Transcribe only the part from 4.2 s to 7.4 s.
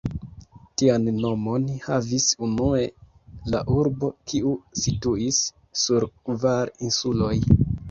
kiu situis sur kvar insuloj.